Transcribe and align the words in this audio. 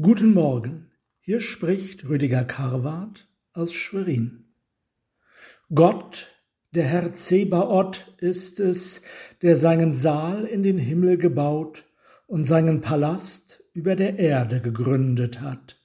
Guten 0.00 0.32
Morgen, 0.32 0.92
hier 1.18 1.40
spricht 1.40 2.08
Rüdiger 2.08 2.44
Karwart 2.44 3.28
aus 3.52 3.72
Schwerin. 3.72 4.44
Gott, 5.74 6.28
der 6.70 6.84
Herr 6.84 7.14
Zebaoth, 7.14 8.14
ist 8.18 8.60
es, 8.60 9.02
der 9.42 9.56
seinen 9.56 9.92
Saal 9.92 10.44
in 10.44 10.62
den 10.62 10.78
Himmel 10.78 11.18
gebaut 11.18 11.84
und 12.28 12.44
seinen 12.44 12.80
Palast 12.80 13.64
über 13.72 13.96
der 13.96 14.20
Erde 14.20 14.60
gegründet 14.60 15.40
hat. 15.40 15.80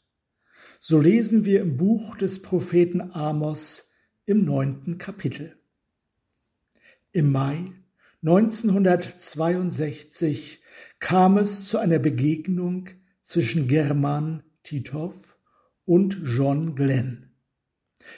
So 0.80 1.02
lesen 1.02 1.44
wir 1.44 1.62
im 1.62 1.78
Buch 1.78 2.16
des 2.16 2.44
Propheten 2.44 3.02
Amos 3.14 3.90
im 4.28 4.46
neunten 4.46 5.00
Kapitel. 5.00 5.58
Im 7.14 7.32
Mai 7.32 7.66
1962 8.22 10.62
kam 11.00 11.40
es 11.40 11.68
zu 11.68 11.80
einer 11.80 11.98
Begegnung 11.98 12.90
zwischen 13.24 13.68
German 13.68 14.44
Titov 14.64 15.38
und 15.86 16.20
John 16.26 16.76
Glenn. 16.76 17.32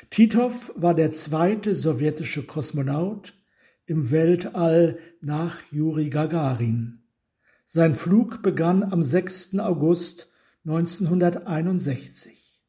Titov 0.10 0.74
war 0.76 0.96
der 0.96 1.12
zweite 1.12 1.76
sowjetische 1.76 2.44
Kosmonaut 2.46 3.34
im 3.86 4.10
Weltall 4.12 4.98
nach 5.22 5.62
Juri 5.72 6.10
Gagarin. 6.10 7.04
Sein 7.66 7.94
Flug 7.94 8.42
begann 8.42 8.84
am 8.84 9.04
6. 9.04 9.60
August 9.60 10.32
1961. 10.66 12.64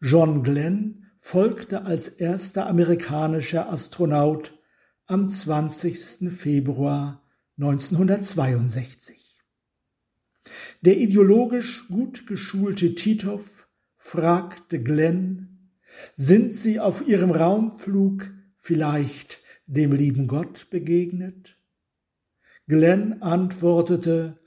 John 0.00 0.42
Glenn 0.42 1.06
folgte 1.18 1.84
als 1.84 2.08
erster 2.08 2.66
amerikanischer 2.66 3.72
Astronaut 3.72 4.58
am 5.06 5.28
20. 5.28 6.32
Februar 6.32 7.22
1962. 7.58 9.33
Der 10.82 10.98
ideologisch 10.98 11.88
gut 11.88 12.26
geschulte 12.26 12.94
Titov 12.94 13.68
fragte 13.96 14.82
Glenn, 14.82 15.70
sind 16.14 16.52
Sie 16.52 16.80
auf 16.80 17.06
Ihrem 17.06 17.30
Raumflug 17.30 18.30
vielleicht 18.56 19.40
dem 19.66 19.92
lieben 19.92 20.26
Gott 20.26 20.68
begegnet? 20.70 21.58
Glenn 22.66 23.22
antwortete, 23.22 24.38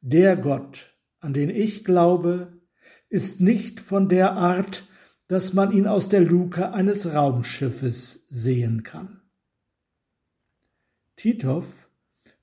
der 0.00 0.36
Gott, 0.36 0.94
an 1.20 1.32
den 1.32 1.50
ich 1.50 1.84
glaube, 1.84 2.60
ist 3.08 3.40
nicht 3.40 3.80
von 3.80 4.08
der 4.08 4.32
Art, 4.32 4.86
dass 5.28 5.54
man 5.54 5.72
ihn 5.72 5.86
aus 5.86 6.08
der 6.08 6.20
Luke 6.20 6.72
eines 6.72 7.12
Raumschiffes 7.12 8.26
sehen 8.28 8.82
kann. 8.82 9.22
Titov 11.16 11.83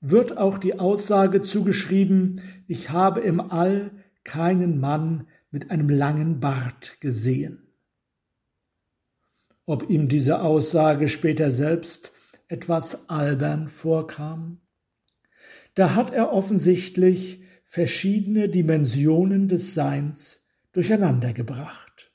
wird 0.02 0.36
auch 0.36 0.58
die 0.58 0.78
Aussage 0.80 1.42
zugeschrieben, 1.42 2.42
ich 2.66 2.90
habe 2.90 3.20
im 3.20 3.40
All 3.40 3.92
keinen 4.24 4.80
Mann 4.80 5.28
mit 5.50 5.70
einem 5.70 5.88
langen 5.88 6.40
Bart 6.40 7.00
gesehen. 7.00 7.68
Ob 9.64 9.88
ihm 9.88 10.08
diese 10.08 10.42
Aussage 10.42 11.08
später 11.08 11.52
selbst 11.52 12.12
etwas 12.48 13.08
albern 13.08 13.68
vorkam? 13.68 14.60
Da 15.74 15.94
hat 15.94 16.12
er 16.12 16.32
offensichtlich 16.32 17.44
verschiedene 17.62 18.48
Dimensionen 18.48 19.46
des 19.46 19.72
Seins 19.72 20.44
durcheinandergebracht. 20.72 22.12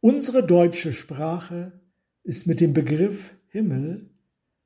Unsere 0.00 0.44
deutsche 0.44 0.94
Sprache 0.94 1.80
ist 2.22 2.46
mit 2.46 2.60
dem 2.60 2.72
Begriff 2.72 3.34
Himmel 3.48 4.10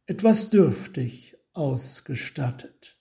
etwas 0.07 0.51
dürftig 0.51 1.37
ausgestattet. 1.53 2.99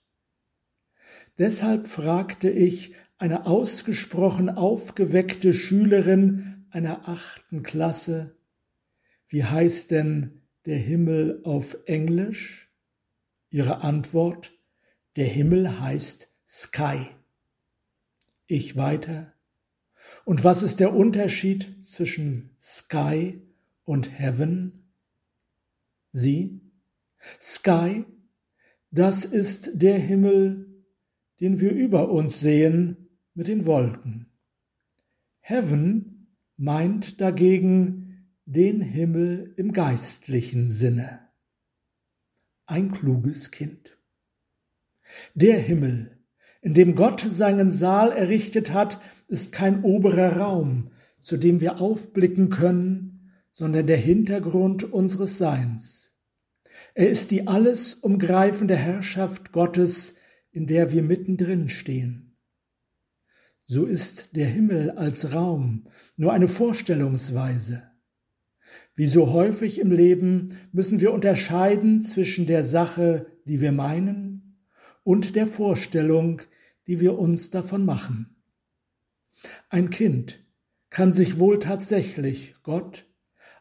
Deshalb 1.38 1.88
fragte 1.88 2.50
ich 2.50 2.96
eine 3.18 3.46
ausgesprochen 3.46 4.50
aufgeweckte 4.50 5.54
Schülerin 5.54 6.66
einer 6.70 7.08
achten 7.08 7.64
Klasse, 7.64 8.38
wie 9.28 9.44
heißt 9.44 9.92
denn 9.92 10.42
der 10.66 10.78
Himmel 10.78 11.42
auf 11.44 11.78
Englisch? 11.86 12.70
Ihre 13.50 13.82
Antwort, 13.82 14.52
der 15.16 15.26
Himmel 15.26 15.80
heißt 15.80 16.34
Sky. 16.48 17.08
Ich 18.48 18.76
weiter. 18.76 19.34
Und 20.26 20.44
was 20.44 20.64
ist 20.64 20.80
der 20.80 20.94
Unterschied 20.94 21.84
zwischen 21.84 22.56
Sky 22.60 23.42
und 23.84 24.12
Heaven? 24.20 24.94
Sie, 26.12 26.61
Sky, 27.40 28.06
das 28.92 29.26
ist 29.26 29.82
der 29.82 29.98
Himmel, 29.98 30.84
den 31.40 31.60
wir 31.60 31.72
über 31.72 32.10
uns 32.10 32.40
sehen 32.40 33.10
mit 33.34 33.48
den 33.48 33.66
Wolken. 33.66 34.28
Heaven 35.40 36.28
meint 36.58 37.20
dagegen 37.20 38.28
den 38.46 38.82
Himmel 38.82 39.54
im 39.58 39.72
geistlichen 39.72 40.70
Sinne. 40.70 41.20
Ein 42.66 42.92
kluges 42.92 43.52
Kind. 43.52 43.98
Der 45.34 45.58
Himmel, 45.58 46.18
in 46.62 46.74
dem 46.74 46.96
Gott 46.96 47.22
seinen 47.22 47.70
Saal 47.70 48.12
errichtet 48.12 48.72
hat, 48.72 49.02
ist 49.28 49.52
kein 49.52 49.84
oberer 49.84 50.38
Raum, 50.38 50.92
zu 51.20 51.38
dem 51.38 51.60
wir 51.60 51.82
aufblicken 51.82 52.50
können, 52.50 53.32
sondern 53.52 53.88
der 53.88 53.98
Hintergrund 53.98 54.84
unseres 54.84 55.38
Seins. 55.38 56.11
Er 56.94 57.10
ist 57.10 57.32
die 57.32 57.48
alles 57.48 57.94
umgreifende 57.94 58.76
Herrschaft 58.76 59.52
Gottes, 59.52 60.18
in 60.52 60.68
der 60.68 60.92
wir 60.92 61.04
mittendrin 61.04 61.70
stehen. 61.70 62.38
So 63.66 63.86
ist 63.86 64.36
der 64.36 64.48
Himmel 64.48 64.92
als 64.92 65.34
Raum 65.34 65.88
nur 66.18 66.34
eine 66.34 66.50
Vorstellungsweise. 66.50 67.84
Wie 68.94 69.08
so 69.08 69.32
häufig 69.32 69.80
im 69.80 69.92
Leben 69.92 70.58
müssen 70.74 71.00
wir 71.00 71.14
unterscheiden 71.14 72.02
zwischen 72.02 72.46
der 72.46 72.66
Sache, 72.66 73.28
die 73.46 73.62
wir 73.62 73.72
meinen, 73.72 74.60
und 75.04 75.36
der 75.36 75.48
Vorstellung, 75.48 76.42
die 76.88 77.00
wir 77.00 77.18
uns 77.18 77.50
davon 77.50 77.86
machen. 77.86 78.36
Ein 79.70 79.90
Kind 79.90 80.44
kann 80.90 81.14
sich 81.14 81.40
wohl 81.40 81.60
tatsächlich 81.60 82.56
Gott 82.64 83.08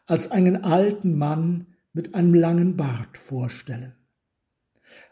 als 0.05 0.29
einen 0.29 0.57
alten 0.57 1.17
Mann 1.17 1.70
mit 1.93 2.15
einem 2.15 2.33
langen 2.33 2.77
Bart 2.77 3.17
vorstellen. 3.17 3.93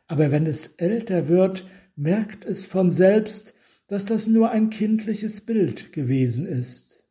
Aber 0.07 0.31
wenn 0.31 0.45
es 0.45 0.75
älter 0.75 1.27
wird, 1.27 1.65
merkt 1.95 2.45
es 2.45 2.65
von 2.65 2.89
selbst, 2.89 3.53
dass 3.87 4.05
das 4.05 4.27
nur 4.27 4.51
ein 4.51 4.69
kindliches 4.69 5.41
Bild 5.41 5.91
gewesen 5.93 6.45
ist. 6.45 7.07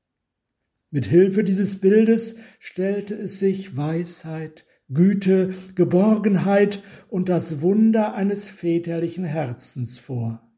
Mit 0.90 1.06
Hilfe 1.06 1.44
dieses 1.44 1.80
Bildes 1.80 2.36
stellte 2.58 3.14
es 3.14 3.38
sich 3.38 3.76
Weisheit, 3.76 4.64
Güte, 4.88 5.54
Geborgenheit 5.74 6.82
und 7.08 7.28
das 7.28 7.60
Wunder 7.60 8.14
eines 8.14 8.48
väterlichen 8.48 9.24
Herzens 9.24 9.98
vor. 9.98 10.50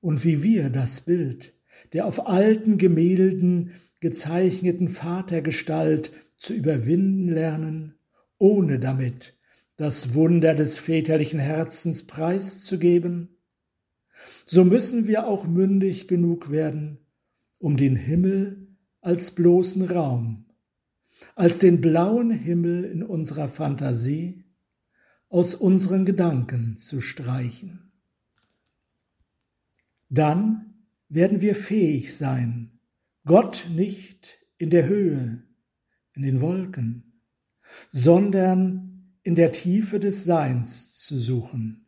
Und 0.00 0.24
wie 0.24 0.42
wir 0.42 0.70
das 0.70 1.02
Bild 1.02 1.54
der 1.92 2.06
auf 2.06 2.26
alten 2.26 2.78
Gemälden 2.78 3.72
gezeichneten 4.00 4.88
Vatergestalt 4.88 6.12
zu 6.38 6.54
überwinden 6.54 7.28
lernen, 7.28 7.94
ohne 8.38 8.78
damit 8.78 9.36
das 9.76 10.14
Wunder 10.14 10.54
des 10.54 10.78
väterlichen 10.78 11.38
Herzens 11.38 12.06
preiszugeben, 12.06 13.36
so 14.46 14.64
müssen 14.64 15.06
wir 15.06 15.26
auch 15.26 15.46
mündig 15.46 16.08
genug 16.08 16.50
werden, 16.50 16.98
um 17.58 17.76
den 17.76 17.96
Himmel 17.96 18.68
als 19.00 19.32
bloßen 19.32 19.84
Raum, 19.90 20.46
als 21.34 21.58
den 21.58 21.80
blauen 21.80 22.30
Himmel 22.30 22.84
in 22.84 23.02
unserer 23.02 23.48
Fantasie 23.48 24.44
aus 25.28 25.54
unseren 25.54 26.04
Gedanken 26.04 26.76
zu 26.76 27.00
streichen. 27.00 27.92
Dann 30.08 30.74
werden 31.08 31.40
wir 31.40 31.54
fähig 31.54 32.16
sein, 32.16 32.80
Gott 33.24 33.68
nicht 33.74 34.38
in 34.56 34.70
der 34.70 34.86
Höhe, 34.86 35.42
in 36.18 36.24
den 36.24 36.40
Wolken, 36.40 37.22
sondern 37.92 39.14
in 39.22 39.36
der 39.36 39.52
Tiefe 39.52 40.00
des 40.00 40.24
Seins 40.24 40.98
zu 40.98 41.16
suchen. 41.16 41.86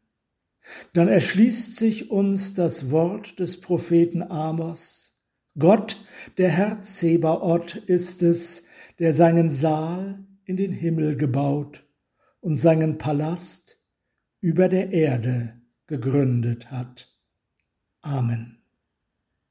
Dann 0.92 1.08
erschließt 1.08 1.76
sich 1.76 2.10
uns 2.10 2.54
das 2.54 2.90
Wort 2.90 3.40
des 3.40 3.60
Propheten 3.60 4.22
Amos. 4.22 5.18
Gott, 5.58 5.96
der 6.38 6.48
Herr 6.48 6.80
Zebaoth, 6.80 7.74
ist 7.74 8.22
es, 8.22 8.66
der 9.00 9.12
seinen 9.12 9.50
Saal 9.50 10.24
in 10.44 10.56
den 10.56 10.70
Himmel 10.70 11.16
gebaut 11.16 11.84
und 12.38 12.54
seinen 12.54 12.98
Palast 12.98 13.82
über 14.40 14.68
der 14.68 14.92
Erde 14.92 15.60
gegründet 15.88 16.70
hat. 16.70 17.12
Amen. 18.00 18.59